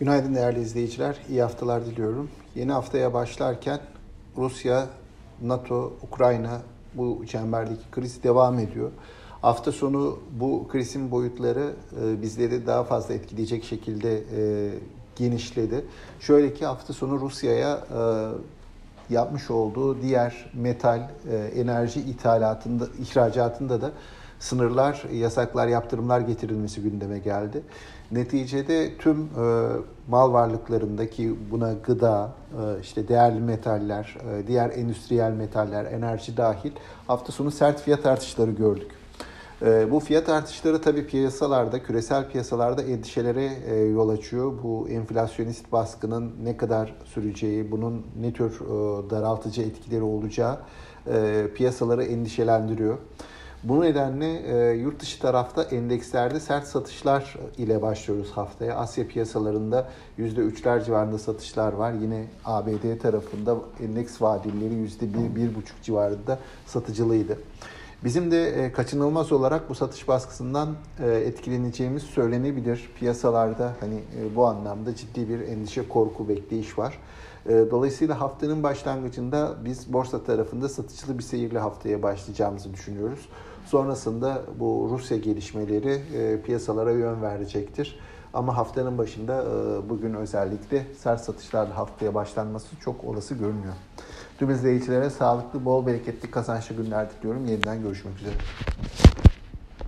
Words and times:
Günaydın 0.00 0.34
değerli 0.34 0.60
izleyiciler. 0.60 1.16
İyi 1.28 1.42
haftalar 1.42 1.86
diliyorum. 1.86 2.30
Yeni 2.54 2.72
haftaya 2.72 3.14
başlarken 3.14 3.80
Rusya, 4.36 4.86
NATO, 5.42 5.92
Ukrayna 6.02 6.60
bu 6.94 7.26
çemberdeki 7.26 7.90
kriz 7.92 8.22
devam 8.22 8.58
ediyor. 8.58 8.90
Hafta 9.42 9.72
sonu 9.72 10.18
bu 10.40 10.68
krizin 10.68 11.10
boyutları 11.10 11.72
e, 12.02 12.22
bizleri 12.22 12.66
daha 12.66 12.84
fazla 12.84 13.14
etkileyecek 13.14 13.64
şekilde 13.64 14.16
e, 14.16 14.70
genişledi. 15.16 15.84
Şöyle 16.20 16.54
ki 16.54 16.66
hafta 16.66 16.92
sonu 16.92 17.20
Rusya'ya 17.20 17.74
e, 17.74 19.14
yapmış 19.14 19.50
olduğu 19.50 20.02
diğer 20.02 20.50
metal 20.54 21.10
enerji 21.54 22.00
ithalatında, 22.00 22.86
ihracatında 23.00 23.80
da 23.80 23.92
sınırlar, 24.40 25.02
yasaklar, 25.12 25.68
yaptırımlar 25.68 26.20
getirilmesi 26.20 26.82
gündeme 26.82 27.18
geldi. 27.18 27.62
Neticede 28.10 28.96
tüm 28.98 29.20
e, 29.20 29.66
mal 30.08 30.32
varlıklarındaki 30.32 31.34
buna 31.50 31.72
gıda, 31.72 32.32
e, 32.52 32.80
işte 32.80 33.08
değerli 33.08 33.40
metaller, 33.40 34.18
e, 34.30 34.46
diğer 34.46 34.70
endüstriyel 34.70 35.32
metaller, 35.32 35.84
enerji 35.84 36.36
dahil 36.36 36.72
hafta 37.06 37.32
sonu 37.32 37.50
sert 37.50 37.80
fiyat 37.80 38.06
artışları 38.06 38.50
gördük. 38.50 38.90
E, 39.62 39.90
bu 39.90 40.00
fiyat 40.00 40.28
artışları 40.28 40.80
tabii 40.80 41.06
piyasalarda, 41.06 41.82
küresel 41.82 42.30
piyasalarda 42.30 42.82
endişelere 42.82 43.50
e, 43.66 43.74
yol 43.76 44.08
açıyor. 44.08 44.52
Bu 44.62 44.88
enflasyonist 44.88 45.72
baskının 45.72 46.32
ne 46.42 46.56
kadar 46.56 46.94
süreceği, 47.04 47.70
bunun 47.70 48.06
ne 48.20 48.32
tür 48.32 48.60
e, 48.60 49.10
daraltıcı 49.10 49.62
etkileri 49.62 50.02
olacağı 50.02 50.58
e, 51.06 51.46
piyasaları 51.54 52.04
endişelendiriyor. 52.04 52.98
Bu 53.64 53.80
nedenle 53.80 54.38
e, 54.38 54.74
yurt 54.74 55.00
dışı 55.00 55.20
tarafta 55.20 55.62
endekslerde 55.62 56.40
sert 56.40 56.66
satışlar 56.66 57.36
ile 57.58 57.82
başlıyoruz 57.82 58.30
haftaya. 58.30 58.76
Asya 58.76 59.08
piyasalarında 59.08 59.88
%3'ler 60.18 60.84
civarında 60.84 61.18
satışlar 61.18 61.72
var. 61.72 61.92
Yine 61.92 62.24
ABD 62.44 62.98
tarafında 63.02 63.56
endeks 63.82 64.22
vadilleri 64.22 64.74
%1-1,5 64.74 65.48
civarında 65.82 66.38
satıcılıydı. 66.66 67.38
Bizim 68.04 68.30
de 68.30 68.48
e, 68.48 68.72
kaçınılmaz 68.72 69.32
olarak 69.32 69.68
bu 69.70 69.74
satış 69.74 70.08
baskısından 70.08 70.74
e, 71.00 71.10
etkileneceğimiz 71.10 72.02
söylenebilir. 72.02 72.90
Piyasalarda 72.98 73.72
hani 73.80 73.94
e, 73.94 74.36
bu 74.36 74.46
anlamda 74.46 74.94
ciddi 74.94 75.28
bir 75.28 75.40
endişe, 75.40 75.88
korku, 75.88 76.28
bekleyiş 76.28 76.78
var. 76.78 76.98
Dolayısıyla 77.70 78.20
haftanın 78.20 78.62
başlangıcında 78.62 79.54
biz 79.64 79.92
borsa 79.92 80.24
tarafında 80.24 80.68
satıcılı 80.68 81.18
bir 81.18 81.22
seyirle 81.22 81.58
haftaya 81.58 82.02
başlayacağımızı 82.02 82.72
düşünüyoruz. 82.72 83.28
Sonrasında 83.66 84.42
bu 84.58 84.88
Rusya 84.90 85.16
gelişmeleri 85.16 86.02
piyasalara 86.44 86.92
yön 86.92 87.22
verecektir. 87.22 88.00
Ama 88.34 88.56
haftanın 88.56 88.98
başında 88.98 89.44
bugün 89.88 90.14
özellikle 90.14 90.86
sert 90.98 91.20
satışlarla 91.20 91.76
haftaya 91.76 92.14
başlanması 92.14 92.76
çok 92.80 93.04
olası 93.04 93.34
görünüyor. 93.34 93.74
Tüm 94.38 94.50
izleyicilere 94.50 95.10
sağlıklı, 95.10 95.64
bol 95.64 95.86
bereketli, 95.86 96.30
kazançlı 96.30 96.74
günler 96.74 97.10
diliyorum. 97.10 97.46
Yeniden 97.46 97.82
görüşmek 97.82 98.14
üzere. 98.18 98.34